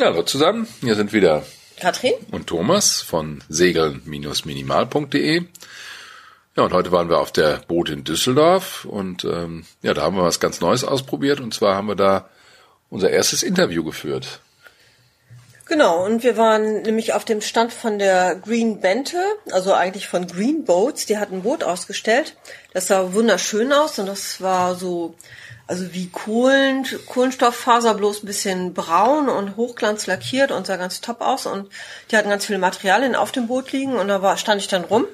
[0.00, 1.44] Hallo zusammen, hier sind wieder
[1.80, 5.42] Katrin und Thomas von segeln-minimal.de.
[6.56, 10.14] Ja, und heute waren wir auf der Boot in Düsseldorf und ähm, ja, da haben
[10.14, 12.28] wir was ganz Neues ausprobiert und zwar haben wir da
[12.90, 14.38] unser erstes Interview geführt.
[15.66, 19.20] Genau, und wir waren nämlich auf dem Stand von der Green Bente,
[19.50, 22.36] also eigentlich von Green Boats, die hat ein Boot ausgestellt.
[22.72, 25.16] Das sah wunderschön aus und das war so
[25.68, 31.20] also wie Kohlen, Kohlenstofffaser, bloß ein bisschen braun und hochglanz lackiert und sah ganz top
[31.20, 31.44] aus.
[31.44, 31.70] Und
[32.10, 34.84] die hatten ganz viele Materialien auf dem Boot liegen und da war, stand ich dann
[34.84, 35.06] rum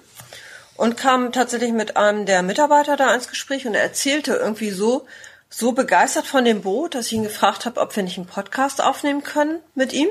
[0.77, 5.07] und kam tatsächlich mit einem der Mitarbeiter da ins Gespräch und er erzählte irgendwie so,
[5.51, 8.81] so begeistert von dem Boot, dass ich ihn gefragt habe, ob wir nicht einen Podcast
[8.81, 10.09] aufnehmen können mit ihm.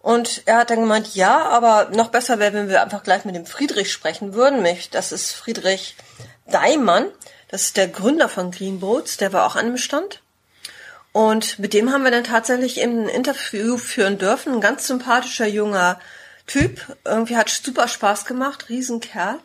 [0.00, 3.36] Und er hat dann gemeint, ja, aber noch besser wäre, wenn wir einfach gleich mit
[3.36, 4.66] dem Friedrich sprechen würden.
[4.90, 5.96] Das ist Friedrich
[6.46, 7.06] Daimann.
[7.48, 10.22] Das ist der Gründer von Green Boats, der war auch an dem Stand.
[11.12, 14.52] Und mit dem haben wir dann tatsächlich eben ein Interview führen dürfen.
[14.52, 15.98] Ein ganz sympathischer junger
[16.46, 16.80] Typ.
[17.04, 18.68] Irgendwie hat super Spaß gemacht.
[18.68, 19.38] Riesenkerl.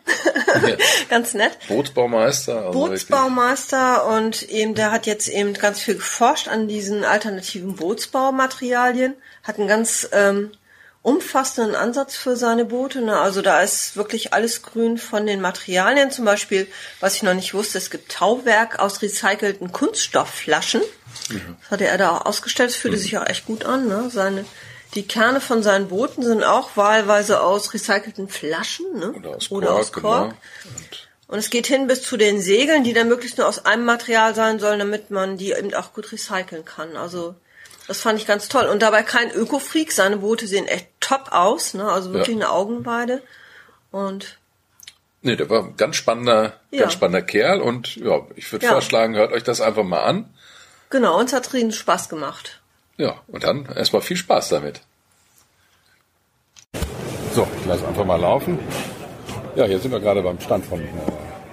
[0.68, 0.76] Ja.
[1.10, 1.58] ganz nett.
[1.70, 2.66] Bootsbaumeister.
[2.66, 9.16] Also Bootsbaumeister und eben, der hat jetzt eben ganz viel geforscht an diesen alternativen Bootsbaumaterialien.
[9.42, 10.52] Hat ein ganz ähm,
[11.04, 13.02] umfassenden Ansatz für seine Boote.
[13.02, 13.20] Ne?
[13.20, 16.12] Also da ist wirklich alles grün von den Materialien.
[16.12, 16.68] Zum Beispiel,
[17.00, 20.82] was ich noch nicht wusste, es gibt Tauwerk aus recycelten Kunststoffflaschen.
[21.30, 21.58] Mhm.
[21.62, 22.70] Das hatte er da auch ausgestellt.
[22.70, 23.02] Das fühlte mhm.
[23.02, 23.88] sich auch echt gut an.
[23.88, 24.10] Ne?
[24.12, 24.46] Seine,
[24.94, 29.12] die Kerne von seinen Booten sind auch wahlweise aus recycelten Flaschen ne?
[29.12, 29.58] oder aus Kork.
[29.64, 30.36] Oder aus Kork.
[30.64, 30.76] Genau.
[31.28, 34.36] Und es geht hin bis zu den Segeln, die dann möglichst nur aus einem Material
[34.36, 36.96] sein sollen, damit man die eben auch gut recyceln kann.
[36.98, 37.36] Also
[37.92, 38.68] das fand ich ganz toll.
[38.68, 39.92] Und dabei kein Öko-Freak.
[39.92, 41.92] Seine Boote sehen echt top aus, ne?
[41.92, 42.46] Also wirklich ja.
[42.46, 43.22] eine Augenweide.
[43.92, 44.38] Und
[45.24, 46.80] Nee, der war ein ganz spannender, ja.
[46.80, 48.72] ganz spannender Kerl und ja, ich würde ja.
[48.72, 50.34] vorschlagen, hört euch das einfach mal an.
[50.90, 52.62] Genau, uns hat riesen Spaß gemacht.
[52.98, 54.82] Ja, und dann erstmal viel Spaß damit.
[57.34, 58.58] So, ich lasse einfach mal laufen.
[59.56, 60.88] Ja, hier sind wir gerade beim Stand von äh,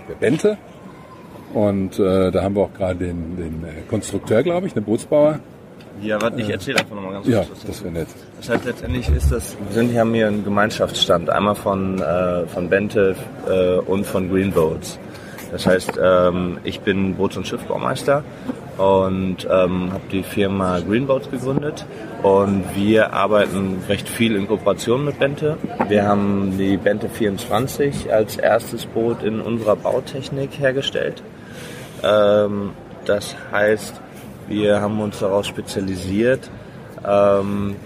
[0.09, 0.57] der Bente.
[1.53, 5.41] Und äh, da haben wir auch gerade den, den äh, Konstrukteur, glaube ich, den Bootsbauer
[6.03, 7.37] ja, warte, ich erzähle einfach nochmal ganz kurz.
[7.37, 8.09] Ja, das wäre nett.
[8.39, 12.47] Das heißt, letztendlich ist das, wir sind hier haben hier einen Gemeinschaftsstand, einmal von, äh,
[12.47, 13.17] von Bente
[13.49, 14.99] äh, und von Greenboats.
[15.51, 18.23] Das heißt, ähm, ich bin Boots- und Schiffbaumeister
[18.77, 21.85] und ähm, habe die Firma Greenboats gegründet
[22.23, 25.57] und wir arbeiten recht viel in Kooperation mit Bente.
[25.89, 31.23] Wir haben die Bente 24 als erstes Boot in unserer Bautechnik hergestellt.
[32.05, 32.71] Ähm,
[33.05, 33.95] das heißt,
[34.49, 36.51] wir haben uns darauf spezialisiert,
[37.07, 37.77] ähm,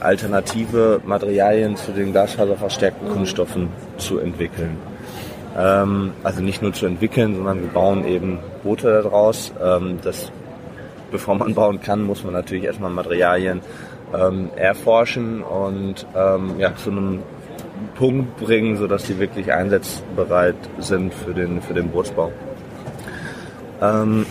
[0.00, 3.68] alternative Materialien zu den glasfaserverstärkten Kunststoffen
[3.98, 4.76] zu entwickeln.
[5.56, 9.52] Ähm, also nicht nur zu entwickeln, sondern wir bauen eben Boote daraus.
[9.62, 10.30] Ähm, das,
[11.10, 13.60] bevor man bauen kann, muss man natürlich erstmal Materialien
[14.14, 17.22] ähm, erforschen und ähm, ja, zu einem
[17.96, 22.32] Punkt bringen, sodass die wirklich einsatzbereit sind für den, für den Bootsbau.
[23.80, 24.26] Ähm,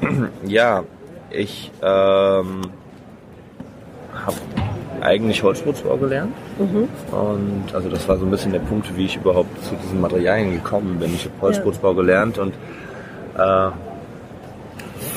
[0.46, 0.84] ja,
[1.30, 2.62] ich ähm,
[4.14, 4.36] habe
[5.00, 6.34] eigentlich Holzbootsbau gelernt.
[6.58, 6.88] Mhm.
[7.14, 10.52] Und also das war so ein bisschen der Punkt, wie ich überhaupt zu diesen Materialien
[10.52, 11.14] gekommen bin.
[11.14, 11.96] Ich habe Holzbootsbau ja.
[11.96, 12.54] gelernt und
[13.36, 13.70] äh,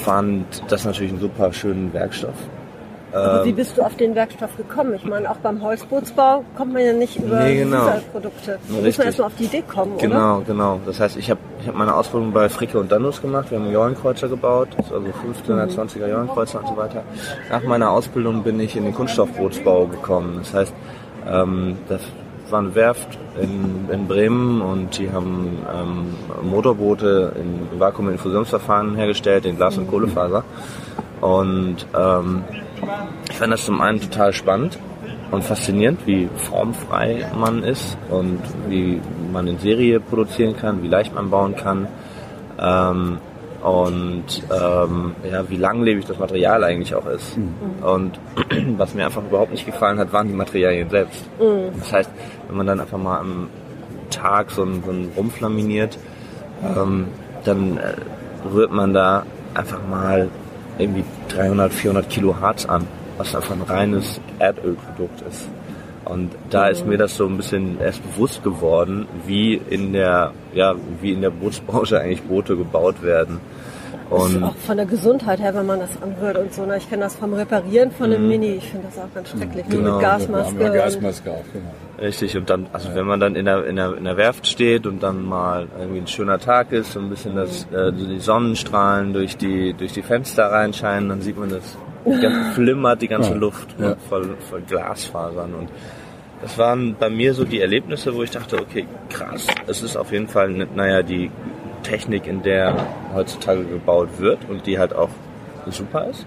[0.04, 2.36] fand das natürlich einen super schönen Werkstoff.
[3.14, 4.94] Aber wie ähm, bist du auf den Werkstoff gekommen?
[4.96, 7.92] Ich meine, auch beim Holzbootsbau kommt man ja nicht über nee, genau.
[8.12, 8.58] Produkte.
[8.68, 10.46] Da muss man erstmal auf die Idee kommen, Genau, oder?
[10.46, 10.80] genau.
[10.86, 13.52] Das heißt, ich habe ich hab meine Ausbildung bei Fricke und Danus gemacht.
[13.52, 17.04] Wir haben Jolenkreuzer gebaut, also 15er, 20er Jolenkreuzer und so weiter.
[17.50, 20.38] Nach meiner Ausbildung bin ich in den Kunststoffbootsbau gekommen.
[20.40, 20.74] Das heißt,
[21.30, 22.02] ähm, das
[22.50, 29.58] war eine Werft in, in Bremen und die haben ähm, Motorboote in Vakuuminfusionsverfahren hergestellt, in
[29.58, 30.44] Glas- und Kohlefaser.
[31.22, 32.44] Und ähm,
[33.30, 34.78] ich fand das zum einen total spannend
[35.32, 39.00] und faszinierend, wie formfrei man ist und wie
[39.32, 41.88] man in Serie produzieren kann, wie leicht man bauen kann.
[42.60, 43.18] Ähm,
[43.64, 47.38] und ähm, ja, wie langlebig das Material eigentlich auch ist.
[47.38, 47.84] Mhm.
[47.84, 48.20] Und
[48.78, 51.24] was mir einfach überhaupt nicht gefallen hat, waren die Materialien selbst.
[51.40, 51.78] Mhm.
[51.80, 52.10] Das heißt,
[52.48, 53.50] wenn man dann einfach mal am
[54.10, 55.98] Tag so einen, so einen Rumpf laminiert,
[56.64, 57.08] ähm,
[57.46, 57.94] dann äh,
[58.52, 60.30] rührt man da einfach mal
[60.82, 62.88] irgendwie 300, 400 Kilo Harz an,
[63.18, 65.48] was einfach ein reines Erdölprodukt ist.
[66.06, 70.76] Und da ist mir das so ein bisschen erst bewusst geworden, wie in der, ja,
[71.00, 73.40] wie in der Bootsbranche eigentlich Boote gebaut werden.
[74.12, 76.66] Und auch von der Gesundheit her, wenn man das anhört und so.
[76.66, 76.78] Ne?
[76.78, 78.30] Ich kenne das vom Reparieren von einem mhm.
[78.30, 78.56] Mini.
[78.56, 79.66] Ich finde das auch ganz schrecklich.
[79.70, 79.94] Genau.
[79.94, 80.54] Mit Gasmaske.
[80.56, 81.74] Mit Gasmaske auch, genau.
[82.00, 82.36] Richtig.
[82.36, 85.02] Und dann, also wenn man dann in der, in der, in der Werft steht und
[85.02, 89.38] dann mal irgendwie ein schöner Tag ist und ein bisschen das, äh, die Sonnenstrahlen durch
[89.38, 91.78] die, durch die Fenster reinscheinen, dann sieht man das
[92.22, 93.36] ganz, flimmert die ganze Ja.
[93.38, 93.90] Luft Ja.
[93.90, 95.70] ne, voll, voll Glasfasern und
[96.42, 100.12] das waren bei mir so die Erlebnisse, wo ich dachte, okay, krass, es ist auf
[100.12, 101.30] jeden Fall, ne- naja, die
[101.82, 102.76] Technik, in der
[103.14, 105.10] heutzutage gebaut wird und die halt auch
[105.70, 106.26] super ist.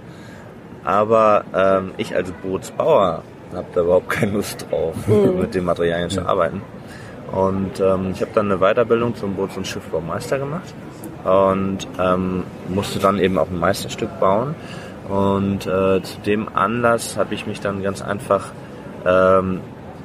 [0.85, 3.23] Aber ähm, ich als Bootsbauer
[3.55, 6.63] habe da überhaupt keine Lust drauf, mit den Materialien zu arbeiten.
[7.33, 10.75] Und ähm, ich habe dann eine Weiterbildung zum Boots- und Schiffbaumeister gemacht
[11.25, 14.55] und ähm, musste dann eben auch ein Meisterstück bauen.
[15.09, 18.53] Und äh, zu dem Anlass habe ich mich dann ganz einfach
[19.07, 19.61] ähm,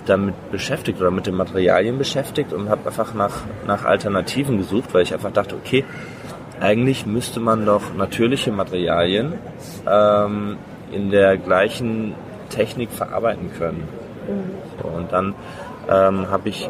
[0.10, 5.04] damit beschäftigt oder mit den Materialien beschäftigt und habe einfach nach, nach Alternativen gesucht, weil
[5.04, 5.86] ich einfach dachte, okay,
[6.60, 9.34] eigentlich müsste man doch natürliche Materialien
[9.88, 10.58] ähm,
[10.92, 12.16] in der gleichen
[12.50, 13.88] Technik verarbeiten können.
[14.82, 15.36] So, und dann
[15.90, 16.70] ähm, habe ich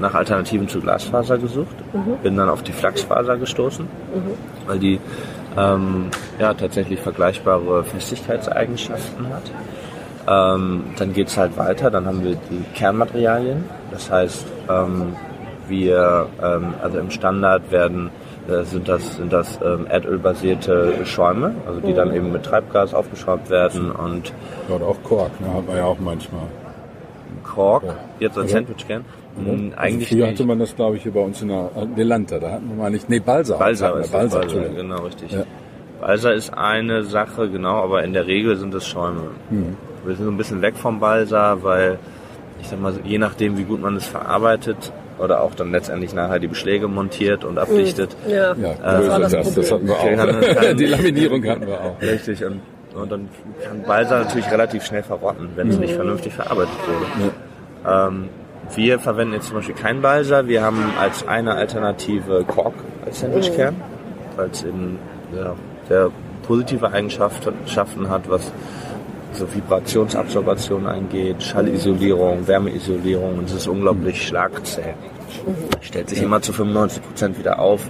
[0.00, 1.76] nach Alternativen zu Glasfaser gesucht,
[2.22, 3.86] bin dann auf die Flachsfaser gestoßen,
[4.66, 5.00] weil die
[5.56, 9.50] ähm, ja, tatsächlich vergleichbare Festigkeitseigenschaften hat.
[10.28, 13.64] Ähm, dann geht's halt weiter, dann haben wir die Kernmaterialien.
[13.90, 15.14] Das heißt, ähm,
[15.68, 18.10] wir, ähm, also im Standard werden,
[18.48, 23.48] äh, sind das, sind das ähm, erdölbasierte Schäume, also die dann eben mit Treibgas aufgeschraubt
[23.48, 24.32] werden und
[24.68, 26.42] Ja, Oder auch Kork, ne, hat man ja auch manchmal.
[27.44, 27.94] Kork, Ja.
[28.18, 28.58] jetzt als Ja.
[28.58, 29.04] Sandwichkern.
[29.38, 31.86] Also Hm, Eigentlich früher hatte man das, glaube ich, hier bei uns in der äh,
[31.96, 32.38] Delanta.
[32.38, 33.56] Da hatten wir mal nicht, nee, Balsa.
[33.56, 35.30] Balsa ist Balsa, Balsa, genau, richtig.
[35.32, 35.44] Ja.
[36.00, 39.22] Balsa ist eine Sache, genau, aber in der Regel sind es Schäume.
[39.50, 39.76] Mhm.
[40.04, 41.98] Wir sind so ein bisschen weg vom Balsa, weil
[42.60, 46.38] ich sag mal, je nachdem, wie gut man es verarbeitet oder auch dann letztendlich nachher
[46.38, 49.96] die Beschläge montiert und abdichtet, Ja, Ja, das größer war das das, das, hatten wir
[49.96, 50.74] auch.
[50.76, 52.00] Die Laminierung hatten wir auch.
[52.00, 52.60] Richtig, und,
[52.94, 53.28] und dann
[53.64, 57.32] kann Balsa natürlich relativ schnell verrotten, wenn es nicht vernünftig verarbeitet wurde.
[57.86, 58.28] Ähm,
[58.74, 62.74] wir verwenden jetzt zum Beispiel kein Balsa, wir haben als eine Alternative Kork
[63.04, 63.76] als Sandwichkern,
[64.36, 64.98] weil es eben
[65.34, 65.54] ja,
[65.88, 66.10] sehr
[66.46, 68.52] positive Eigenschaften hat, was
[69.32, 74.94] so Vibrationsabsorption angeht, Schallisolierung, Wärmeisolierung und es ist unglaublich schlagzäh.
[75.80, 77.82] Stellt sich immer zu 95 Prozent wieder auf.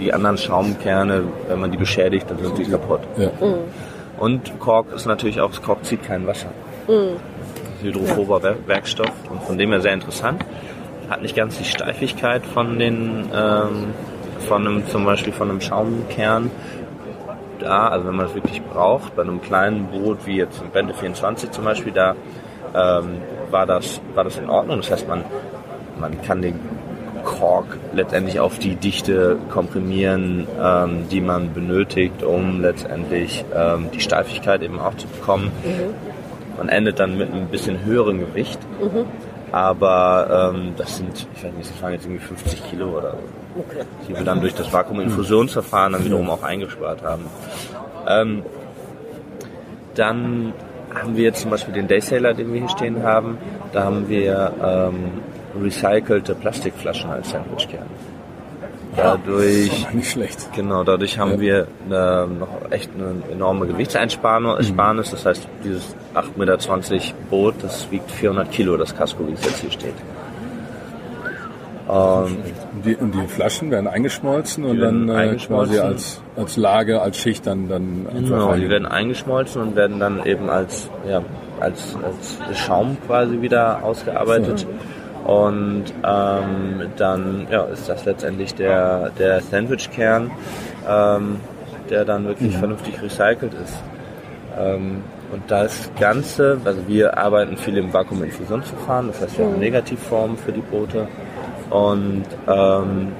[0.00, 3.00] Die anderen Schaumkerne, wenn man die beschädigt, dann sind die kaputt.
[3.16, 3.30] Ja.
[4.18, 6.48] Und Kork ist natürlich auch, Kork zieht kein Wasser.
[7.82, 10.44] Hydrophober Wer- Werkstoff und von dem her sehr interessant.
[11.08, 13.86] Hat nicht ganz die Steifigkeit von den, ähm,
[14.48, 16.50] von einem, zum Beispiel von einem Schaumkern.
[17.62, 20.94] Da, also wenn man es wirklich braucht, bei einem kleinen Boot wie jetzt im Bente
[20.94, 22.16] 24 zum Beispiel, da
[22.74, 23.18] ähm,
[23.50, 24.78] war, das, war das in Ordnung.
[24.78, 25.24] Das heißt, man,
[25.98, 26.58] man kann den
[27.24, 34.62] Kork letztendlich auf die Dichte komprimieren, ähm, die man benötigt, um letztendlich ähm, die Steifigkeit
[34.62, 35.52] eben auch zu bekommen.
[36.56, 38.58] Man endet dann mit einem bisschen höheren Gewicht,
[39.52, 43.18] aber ähm, das sind, ich weiß nicht, das waren jetzt irgendwie 50 Kilo oder so,
[43.60, 43.84] Okay.
[44.08, 47.26] die wir dann durch das Vakuuminfusionsverfahren dann wiederum auch eingespart haben.
[48.08, 48.42] Ähm,
[49.94, 50.54] dann
[50.94, 53.36] haben wir jetzt zum Beispiel den Daysailor, den wir hier stehen haben.
[53.74, 55.20] Da haben wir ähm,
[55.62, 57.86] recycelte Plastikflaschen als Sandwichkern.
[58.96, 60.52] Dadurch, Nicht schlecht.
[60.54, 61.40] genau, dadurch haben Ja.
[61.40, 65.10] wir eine, noch echt eine enorme Gewichtseinsparnis.
[65.10, 69.60] Das heißt, dieses 8,20 Meter Boot, das wiegt 400 Kilo, das Casco, wie es jetzt
[69.60, 69.94] hier steht.
[71.88, 72.36] Ähm,
[72.74, 75.74] Und die, und die Flaschen werden eingeschmolzen und Die dann werden äh, eingeschmolzen.
[75.76, 80.24] quasi als, als Lage, als Schicht dann, dann Genau, die werden eingeschmolzen und werden dann
[80.24, 81.22] eben als, ja,
[81.60, 84.66] als, als Schaum quasi wieder ausgearbeitet.
[85.24, 90.30] Und ähm, dann ja, ist das letztendlich der, der Sandwichkern,
[90.88, 91.36] ähm,
[91.90, 93.74] der dann wirklich vernünftig recycelt ist.
[94.58, 95.02] Ähm,
[95.32, 100.52] und das Ganze, also wir arbeiten viel im Vakuuminfusionsverfahren, das heißt wir haben Negativformen für
[100.52, 101.08] die Boote.
[101.70, 103.12] Und ähm,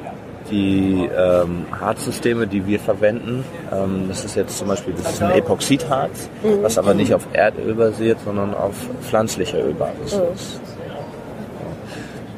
[0.50, 5.30] die ähm, Harzsysteme, die wir verwenden, ähm, das ist jetzt zum Beispiel das ist ein
[5.32, 6.28] Epoxidharz,
[6.60, 10.60] was aber nicht auf Erdöl basiert, sondern auf pflanzlicher Ölbasis ist.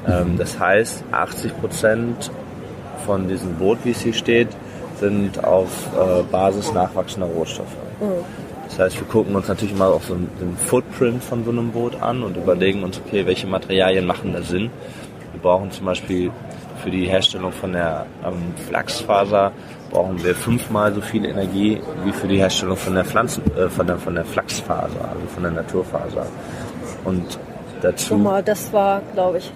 [0.06, 2.30] Ähm, das heißt, 80 Prozent
[3.06, 4.48] von diesem Boot, wie es hier steht,
[5.00, 7.76] sind auf äh, Basis nachwachsender Rohstoffe.
[8.68, 12.00] Das heißt, wir gucken uns natürlich mal auch so den Footprint von so einem Boot
[12.00, 14.70] an und überlegen uns, okay, welche Materialien machen da Sinn.
[15.32, 16.30] Wir brauchen zum Beispiel
[16.82, 19.52] für die Herstellung von der ähm, Flachsfaser
[19.90, 23.86] brauchen wir fünfmal so viel Energie wie für die Herstellung von der Pflanzen, äh, von
[23.86, 26.26] der von der Flachsfaser, also von der Naturfaser.
[27.04, 27.38] Und
[27.80, 29.52] dazu Guck mal, das war, glaube ich,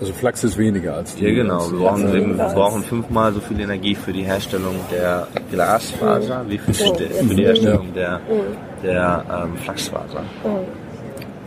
[0.00, 1.26] Also Flachs ist weniger als die.
[1.26, 1.70] Ja, genau.
[1.70, 6.44] Wir brauchen, als- eben, wir brauchen fünfmal so viel Energie für die Herstellung der Glasfaser
[6.48, 7.44] wie für für die.
[7.44, 8.20] Herstellung der,
[8.82, 10.22] der ähm, Flachsfaser.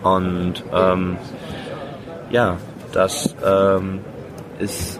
[0.03, 1.17] Und ähm,
[2.29, 2.57] ja,
[2.91, 3.99] das ähm,
[4.59, 4.99] ist,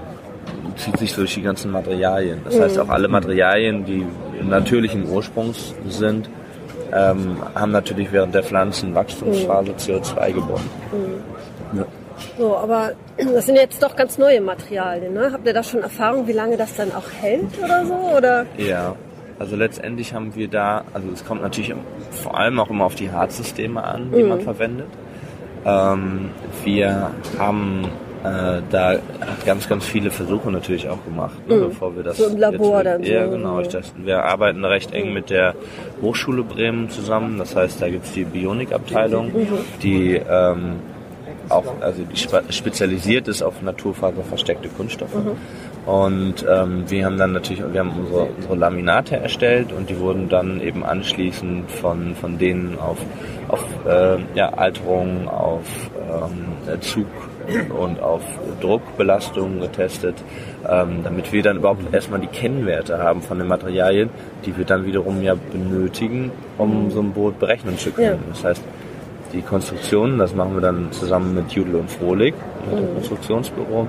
[0.78, 2.40] zieht sich durch die ganzen Materialien.
[2.46, 4.06] Das heißt, auch alle Materialien, die
[4.42, 6.30] natürlichen Ursprungs sind,
[6.92, 9.78] ähm, haben natürlich während der Pflanzenwachstumsphase mhm.
[9.78, 10.70] CO2 gewonnen.
[11.72, 11.80] Mhm.
[11.80, 11.86] Ja.
[12.38, 15.14] So, aber das sind jetzt doch ganz neue Materialien.
[15.14, 15.32] Ne?
[15.32, 17.94] Habt ihr da schon Erfahrung, wie lange das dann auch hält oder so?
[17.94, 18.46] Oder?
[18.58, 18.96] Ja,
[19.40, 21.74] also letztendlich haben wir da, also es kommt natürlich
[22.12, 24.30] vor allem auch immer auf die Harzsysteme an, die mhm.
[24.30, 24.88] man verwendet.
[25.66, 26.30] Ähm,
[26.64, 27.90] wir haben
[28.24, 28.96] äh, da
[29.46, 31.62] ganz, ganz viele Versuche natürlich auch gemacht, ne, mhm.
[31.70, 32.18] bevor wir das.
[32.18, 33.04] So im Labor jetzt, dann.
[33.04, 33.32] Ja, so.
[33.32, 33.60] genau.
[33.60, 35.56] Ich das, wir arbeiten recht eng mit der
[36.02, 37.38] Hochschule Bremen zusammen.
[37.38, 39.48] Das heißt, da gibt es die Bionikabteilung, mhm.
[39.82, 40.76] die ähm,
[41.50, 42.18] auch also die
[42.54, 45.16] spezialisiert ist auf naturfaserversteckte Kunststoffe.
[45.16, 45.38] Mhm.
[45.86, 50.30] Und ähm, wir haben dann natürlich, wir haben unsere, unsere Laminate erstellt und die wurden
[50.30, 52.98] dann eben anschließend von, von denen auf,
[53.50, 55.66] auf äh, ja, Alterung, auf
[55.98, 57.08] ähm, Zug
[57.78, 58.22] und auf
[58.62, 60.16] Druckbelastung getestet,
[60.70, 64.10] ähm, damit wir dann überhaupt erstmal die Kennwerte haben von den Materialien,
[64.46, 68.08] die wir dann wiederum ja benötigen, um so ein Boot berechnen zu können.
[68.08, 68.30] Ja.
[68.30, 68.64] Das heißt,
[69.34, 72.34] die Konstruktion, das machen wir dann zusammen mit Judel und Frohlig,
[72.70, 72.94] mit dem mhm.
[72.96, 73.88] Konstruktionsbüro.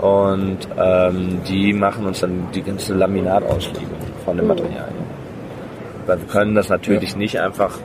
[0.00, 4.54] Und ähm, die machen uns dann die ganze Laminatauslegung von den mhm.
[4.54, 5.08] Materialien.
[6.06, 7.18] Weil wir können das natürlich ja.
[7.18, 7.78] nicht einfach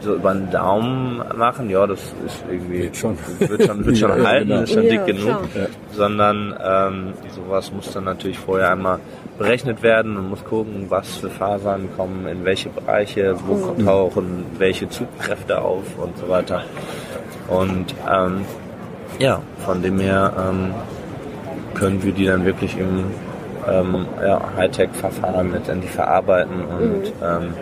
[0.00, 3.18] so über den Daumen machen, ja, das ist irgendwie Geht schon.
[3.38, 4.62] wird schon, wird schon ja, halten, genau.
[4.62, 5.66] ist schon ja, dick genug, ja.
[5.92, 8.98] sondern ähm, sowas muss dann natürlich vorher einmal
[9.40, 13.86] berechnet werden und muss gucken, was für Fasern kommen in welche Bereiche, wo mhm.
[13.86, 16.62] tauchen welche Zugkräfte auf und so weiter.
[17.48, 18.44] Und ähm,
[19.18, 20.74] ja, von dem her ähm,
[21.72, 23.06] können wir die dann wirklich im
[23.66, 27.12] ähm, ja, Hightech-Verfahren letztendlich verarbeiten und mhm.
[27.22, 27.54] ähm,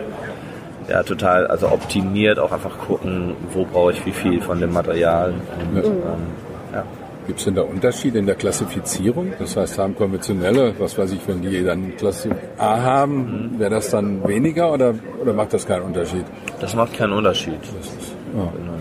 [0.89, 5.33] ja, total, also optimiert auch einfach gucken, wo brauche ich wie viel von dem Material.
[5.59, 5.85] Und, mhm.
[5.85, 6.83] ähm, ja.
[7.29, 9.33] Gibt es denn da Unterschiede in der Klassifizierung?
[9.37, 13.59] Das heißt, haben konventionelle, was weiß ich, wenn die dann Klasse A haben, mhm.
[13.59, 16.25] wäre das dann weniger oder, oder macht das keinen Unterschied?
[16.59, 17.61] Das macht keinen Unterschied.
[17.79, 18.51] Ist, ja.
[18.51, 18.73] genau.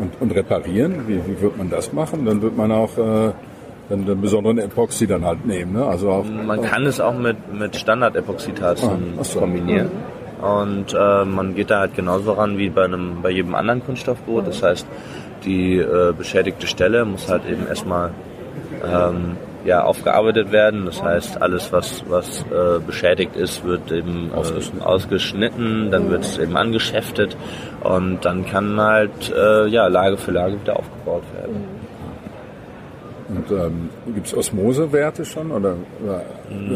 [0.00, 2.26] und, und reparieren, wie, wie wird man das machen?
[2.26, 3.32] Dann wird man auch äh,
[3.88, 5.72] dann den besonderen Epoxy dann halt nehmen.
[5.72, 5.86] Ne?
[5.86, 9.40] Also auch, man kann es auch mit, mit Standard-Epoxidharzen ah, so.
[9.40, 9.88] kombinieren.
[10.42, 10.44] Mhm.
[10.46, 14.46] Und äh, man geht da halt genauso ran wie bei einem bei jedem anderen Kunststoffboot.
[14.46, 14.86] Das heißt,
[15.44, 18.10] die äh, beschädigte Stelle muss halt eben erstmal
[18.84, 20.86] ähm, ja, aufgearbeitet werden.
[20.86, 24.82] Das heißt, alles, was, was äh, beschädigt ist, wird eben äh, ausgeschnitten.
[24.82, 27.36] ausgeschnitten, dann wird es eben angeschäftet
[27.82, 31.54] und dann kann halt äh, ja, Lage für Lage wieder aufgebaut werden.
[31.54, 31.84] Mhm.
[33.26, 35.50] Und ähm, gibt es Osmosewerte schon?
[35.50, 36.22] Oder, oder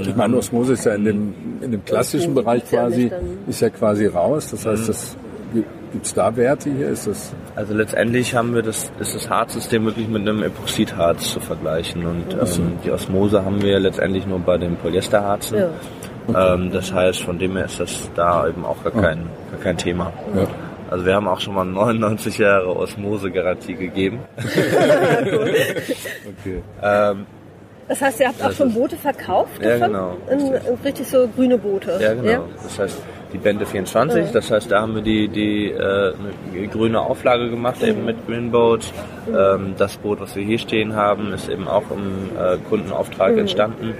[0.01, 3.13] ich meine, Osmose ist ja in dem, in dem klassischen Bereich quasi,
[3.47, 4.51] ist ja quasi raus.
[4.51, 4.87] Das heißt, mhm.
[4.87, 5.17] das
[5.93, 6.89] gibt es da Werte hier?
[6.89, 11.41] Ist das also letztendlich haben wir das, ist das Harzsystem wirklich mit einem Epoxidharz zu
[11.41, 12.07] vergleichen.
[12.07, 15.59] Und ähm, die Osmose haben wir letztendlich nur bei den Polyesterharzen.
[15.59, 15.71] Ja.
[16.29, 16.55] Okay.
[16.55, 19.77] Ähm, das heißt, von dem her ist das da eben auch gar kein, gar kein
[19.77, 20.13] Thema.
[20.37, 20.47] Ja.
[20.91, 24.21] Also wir haben auch schon mal 99 Jahre Osmose-Garantie gegeben.
[24.39, 26.63] okay.
[26.83, 27.27] ähm,
[27.89, 29.63] das heißt, ihr habt auch schon Boote verkauft?
[29.63, 30.17] Ja, genau.
[30.31, 31.99] In, in richtig so grüne Boote?
[32.01, 32.29] Ja, genau.
[32.29, 32.43] Ja?
[32.63, 32.99] Das heißt,
[33.33, 34.33] die Bände 24, ja.
[34.33, 36.15] das heißt, da haben wir die, die äh,
[36.71, 38.85] grüne Auflage gemacht, eben mit Green Boat.
[39.29, 43.39] Ähm, das Boot, was wir hier stehen haben, ist eben auch im äh, Kundenauftrag mhm.
[43.41, 43.95] entstanden.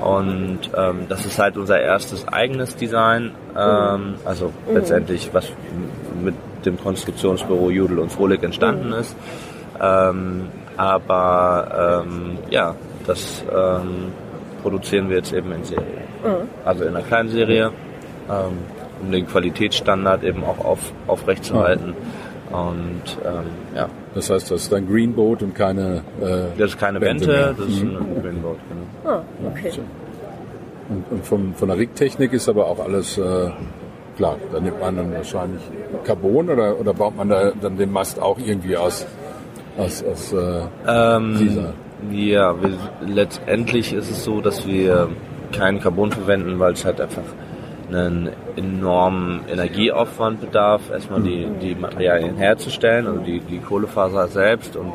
[0.00, 3.32] Und ähm, das ist halt unser erstes eigenes Design.
[3.56, 4.74] Ähm, also mhm.
[4.74, 5.50] letztendlich, was
[6.22, 6.34] mit
[6.66, 8.94] dem Konstruktionsbüro Judel und Frohlich entstanden mhm.
[8.94, 9.16] ist.
[9.80, 12.74] Ähm, aber ähm, ja,
[13.06, 14.12] das ähm,
[14.62, 15.84] produzieren wir jetzt eben in Serie.
[16.24, 16.48] Mhm.
[16.64, 17.70] Also in einer kleinen Serie,
[18.30, 18.58] ähm,
[19.02, 21.94] um den Qualitätsstandard eben auch auf, aufrechtzuerhalten.
[22.52, 22.68] Ah.
[22.68, 23.88] Und ähm, ja.
[24.14, 26.02] Das heißt, das ist ein Greenboat und keine.
[26.20, 27.96] Äh, das ist keine Bente, das ist mhm.
[27.96, 29.16] ein Greenboat, genau.
[29.16, 29.72] Ah, okay.
[30.88, 33.50] Und, und von, von der Rigtechnik ist aber auch alles äh,
[34.16, 34.36] klar.
[34.52, 35.62] Da nimmt man dann wahrscheinlich
[36.04, 39.06] Carbon oder, oder baut man da dann den Mast auch irgendwie aus,
[39.76, 41.66] aus, aus äh, ähm,
[42.12, 45.08] Ja, wir, letztendlich ist es so, dass wir
[45.52, 47.22] keinen Carbon verwenden, weil es halt einfach
[47.88, 54.94] einen enormen Energieaufwand bedarf, erstmal die, die Materialien herzustellen, also die, die Kohlefaser selbst und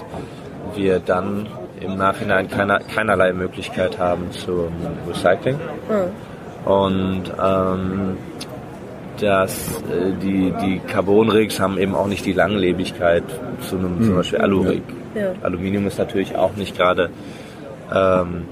[0.76, 1.48] wir dann
[1.82, 4.70] im Nachhinein keiner, keinerlei Möglichkeit haben zum
[5.08, 5.56] Recycling.
[5.56, 6.70] Mhm.
[6.70, 8.18] Und ähm,
[9.22, 13.24] dass äh, die, die Carbon-Rigs haben eben auch nicht die Langlebigkeit
[13.62, 14.04] zu einem mhm.
[14.04, 14.84] zum Beispiel Alu-Rig.
[15.16, 15.34] Ja.
[15.42, 17.10] Aluminium ist natürlich auch nicht gerade
[17.94, 18.46] ähm,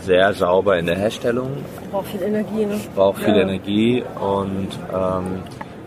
[0.00, 1.50] sehr sauber in der Herstellung.
[1.90, 2.80] Braucht viel Energie, ne?
[2.94, 3.42] Braucht viel ja.
[3.42, 5.42] Energie und ähm,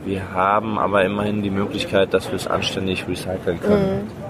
[0.05, 4.03] wir haben aber immerhin die Möglichkeit, dass wir es anständig recyceln können.
[4.03, 4.23] Mhm.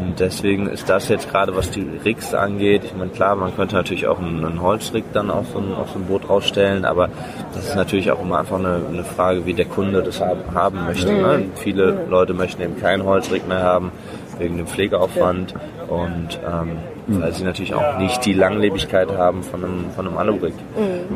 [0.00, 3.74] Und deswegen ist das jetzt gerade, was die Rigs angeht, ich meine, klar, man könnte
[3.74, 7.10] natürlich auch einen, einen Holzrig dann auf so, ein, auf so ein Boot rausstellen, aber
[7.54, 10.86] das ist natürlich auch immer einfach eine, eine Frage, wie der Kunde das haben, haben
[10.86, 11.12] möchte.
[11.12, 11.44] Ne?
[11.56, 13.92] Viele Leute möchten eben keinen Holzrig mehr haben,
[14.38, 15.54] wegen dem Pflegeaufwand
[15.88, 20.54] und ähm, weil sie natürlich auch nicht die Langlebigkeit haben von einem, von einem Alurig.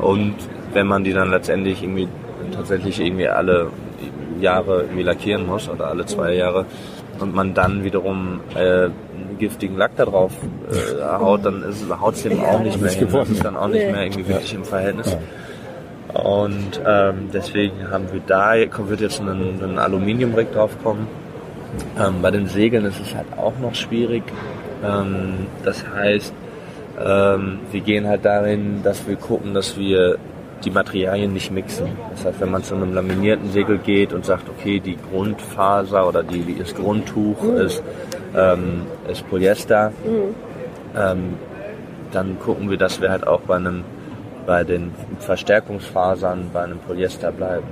[0.01, 0.35] Und
[0.73, 2.09] wenn man die dann letztendlich irgendwie
[2.55, 3.71] tatsächlich irgendwie alle
[4.41, 6.67] Jahre irgendwie lackieren muss oder alle zwei Jahre
[7.21, 10.33] und man dann wiederum äh, einen giftigen Lack da drauf
[10.71, 11.65] äh, haut, dann
[12.01, 13.09] haut es eben auch nicht mehr hin.
[13.11, 15.17] Das ist dann auch nicht mehr irgendwie wirklich im Verhältnis.
[16.13, 21.07] Und ähm, deswegen haben wir da, wird jetzt ein, ein Aluminiumring drauf kommen.
[21.99, 24.23] Ähm, bei den Segeln ist es halt auch noch schwierig.
[24.85, 26.33] Ähm, das heißt,
[27.05, 30.19] ähm, wir gehen halt darin, dass wir gucken, dass wir
[30.65, 31.89] die Materialien nicht mixen.
[32.13, 36.23] Das heißt, wenn man zu einem laminierten Segel geht und sagt, okay, die Grundfaser oder
[36.23, 37.83] die, das Grundtuch ist,
[38.35, 39.93] ähm, ist Polyester,
[40.97, 41.35] ähm,
[42.13, 43.85] dann gucken wir, dass wir halt auch bei einem
[44.47, 47.67] bei den Verstärkungsfasern bei einem Polyester bleiben.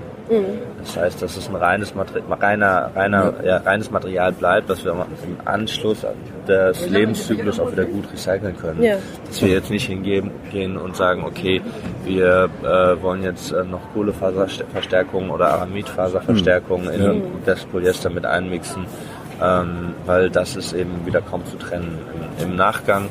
[0.80, 3.58] Das heißt, dass es ein reines, Materi reiner, reiner, ja.
[3.58, 6.06] reines Material bleibt, dass wir im Anschluss
[6.48, 8.82] des Lebenszyklus auch wieder gut recyceln können.
[8.82, 8.96] Ja.
[9.26, 11.60] Dass wir jetzt nicht hingehen gehen und sagen, okay,
[12.04, 18.86] wir äh, wollen jetzt äh, noch Kohlefaserverstärkung oder Aramidfaserverstärkung in das Polyester mit einmixen,
[19.42, 21.98] ähm, weil das ist eben wieder kaum zu trennen
[22.40, 23.08] im, im Nachgang.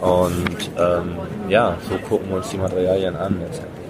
[0.00, 1.16] Und ähm,
[1.48, 3.83] ja, so gucken wir uns die Materialien an letztendlich.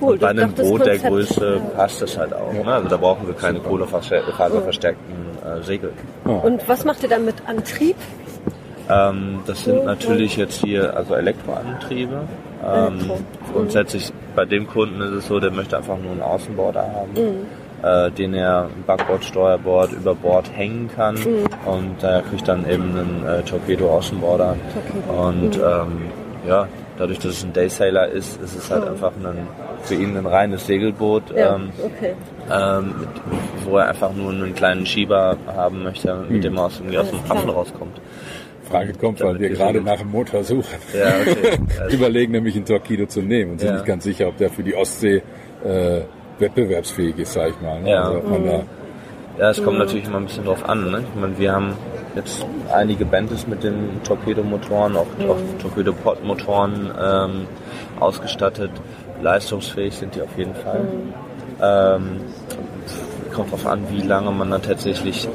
[0.00, 1.60] Cool, Und bei das- einem das Boot der Größe ja.
[1.76, 2.52] passt es halt auch.
[2.52, 2.64] Ne?
[2.66, 5.92] Also da brauchen wir keine kohlefaserverstärkten äh, Segel.
[6.24, 7.96] Und was macht ihr dann mit Antrieb?
[8.90, 12.20] Ähm, das sind natürlich jetzt hier also Elektroantriebe.
[12.66, 13.18] Ähm, Elektro.
[13.52, 17.46] grundsätzlich bei dem Kunden ist es so, der möchte einfach nur einen Außenborder haben, Mhm.
[17.86, 21.44] äh, den er im Backbord, Steuerbord über Bord hängen kann Mhm.
[21.66, 24.56] und er kriegt dann eben einen äh, Torpedo-Außenborder.
[25.08, 26.10] Und ähm,
[26.46, 26.66] ja,
[26.98, 29.46] dadurch, dass es ein Daysailor ist, ist es halt einfach ein,
[29.84, 31.30] für ihn ein reines Segelboot.
[31.32, 31.36] Mhm.
[31.38, 32.14] Ja, Ähm, okay.
[32.52, 33.08] ähm, mit,
[33.66, 37.50] wo er einfach nur einen kleinen Schieber haben möchte, mit dem er aus, dem Hafen
[37.50, 38.00] rauskommt.
[38.70, 40.78] Frage kommt, weil wir gerade nach einem Motor suchen.
[40.94, 41.58] Ja, okay.
[41.82, 43.74] Also, Überlegen nämlich einen Torpedo zu nehmen und sind Ja.
[43.74, 45.22] nicht ganz sicher, ob der für die Ostsee
[45.64, 46.00] äh,
[46.38, 47.80] wettbewerbsfähig ist, sag ich mal.
[47.82, 47.90] Ne?
[47.90, 48.04] Ja.
[48.04, 48.62] Also, da,
[49.38, 50.90] ja, es kommt natürlich immer ein bisschen drauf an.
[50.90, 51.04] Ne?
[51.14, 51.74] Ich meine, wir haben
[52.16, 57.46] jetzt einige Bendes mit den Torpedomotoren, auch, auch Torpedopod-Motoren ähm,
[58.00, 58.70] ausgestattet.
[59.24, 60.86] Leistungsfähig sind die auf jeden Fall.
[61.62, 62.20] Ähm,
[63.34, 65.26] kommt drauf an, wie lange man dann tatsächlich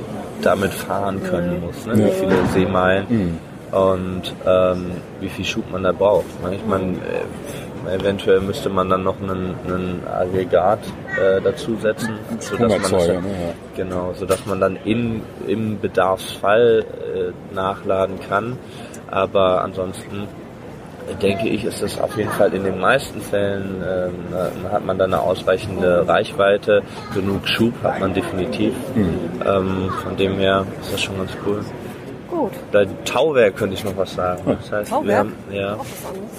[0.41, 1.86] damit fahren können muss.
[1.86, 1.97] Ne?
[1.97, 3.39] Wie viele Seemeilen
[3.71, 6.41] und ähm, wie viel Schub man da braucht.
[6.43, 6.56] Ne?
[6.56, 10.80] Ich meine, äh, eventuell müsste man dann noch einen, einen Aggregat
[11.19, 13.21] äh, dazusetzen, sodass man das ne, ja.
[13.75, 18.58] genau, sodass man dann in, im Bedarfsfall äh, nachladen kann.
[19.10, 20.28] Aber ansonsten
[21.22, 24.98] denke ich, ist das auf jeden Fall in den meisten Fällen, ähm, na- hat man
[24.98, 28.74] dann eine ausreichende Reichweite, genug Schub hat man definitiv.
[28.95, 31.62] Ähm, von dem her ist das schon ganz cool.
[32.30, 32.52] Gut.
[32.72, 34.41] Bei Tauwerk könnte ich noch was sagen.
[34.45, 35.17] Das heißt, wir Tauwerk?
[35.17, 35.78] haben, ja,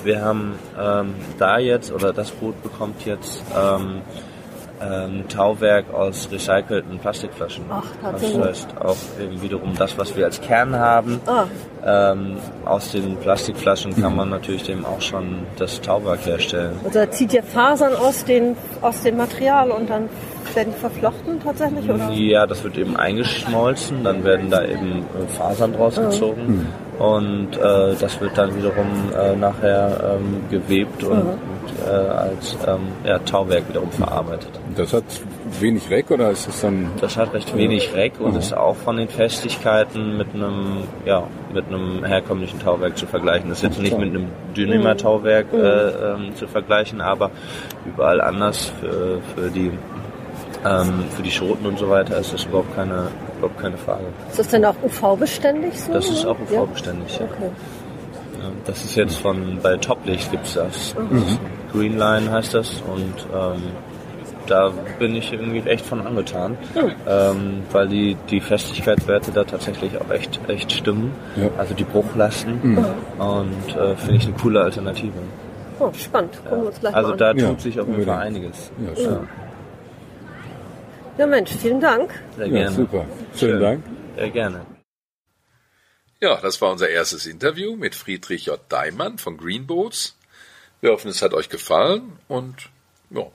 [0.05, 4.03] wir haben ähm, da jetzt, oder das Boot bekommt jetzt ähm,
[4.83, 7.65] ähm, Tauwerk aus recycelten Plastikflaschen.
[7.71, 8.45] Ach, das tatsächlich.
[8.45, 11.21] heißt auch eben wiederum das, was wir als Kern haben.
[11.27, 11.45] Ah,
[11.83, 16.79] Ähm, aus den Plastikflaschen kann man natürlich dem auch schon das Tauwerk herstellen.
[16.85, 20.09] also da zieht ihr Fasern aus, den, aus dem Material und dann
[20.55, 22.11] werden die verflochten tatsächlich, oder?
[22.11, 26.67] Ja, das wird eben eingeschmolzen, dann werden da eben äh, Fasern draus gezogen
[26.99, 28.87] und äh, das wird dann wiederum
[29.19, 31.50] äh, nachher ähm, gewebt und, und
[31.87, 34.51] äh, als ähm, ja, Tauwerk wiederum verarbeitet.
[34.77, 35.05] das hat
[35.61, 38.97] wenig Reck oder ist das dann Das hat recht wenig Reck und ist auch von
[38.97, 43.49] den Festigkeiten mit einem, ja, mit einem herkömmlichen Tauwerk zu vergleichen.
[43.49, 47.31] Das ist jetzt nicht mit einem Dynemer-Tauwerk äh, ähm, zu vergleichen, aber
[47.87, 49.73] überall anders für, für die
[50.65, 54.05] ähm, für die Schoten und so weiter ist das überhaupt keine, überhaupt keine Frage.
[54.29, 55.93] Ist das denn auch UV-beständig so?
[55.93, 56.37] Das ist auch.
[56.39, 57.19] UV-beständig.
[57.19, 57.25] Ja.
[57.25, 57.51] Okay.
[58.41, 60.95] Ja, Das ist jetzt von bei Toplicht gibt's das.
[61.11, 61.41] das ist
[61.73, 63.63] Greenline heißt das und ähm,
[64.47, 66.57] da bin ich irgendwie echt von angetan,
[67.07, 71.13] ähm, weil die die Festigkeitswerte da tatsächlich auch echt echt stimmen.
[71.37, 71.49] Ja.
[71.59, 72.79] Also die Bruchlasten
[73.19, 75.13] und äh, finde ich eine coole Alternative.
[75.79, 76.33] Oh, spannend.
[76.45, 77.37] Gucken wir uns gleich Also mal da an.
[77.37, 78.73] tut Ja, sich auf jeden Fall einiges.
[78.85, 79.19] Ja, schön.
[81.19, 82.11] Ja Mensch, vielen Dank.
[82.37, 82.71] Sehr Ja, gerne.
[82.71, 83.05] super.
[83.33, 83.61] Vielen Schön.
[83.61, 83.81] Dank.
[84.17, 84.61] Sehr gerne.
[86.21, 88.61] Ja, das war unser erstes Interview mit Friedrich J.
[88.69, 90.17] Daimann von Greenboats.
[90.83, 92.69] Wir hoffen, es hat euch gefallen und
[93.11, 93.27] ja,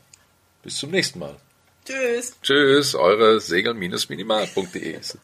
[0.63, 1.36] bis zum nächsten Mal.
[1.86, 2.36] Tschüss.
[2.41, 5.00] Tschüss, eure segel-minimal.de.